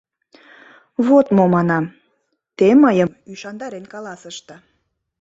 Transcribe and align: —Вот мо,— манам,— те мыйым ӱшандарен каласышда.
—Вот 1.05 1.27
мо,— 1.35 1.45
манам,— 1.55 1.85
те 2.57 2.67
мыйым 2.81 3.09
ӱшандарен 3.31 3.85
каласышда. 3.93 4.55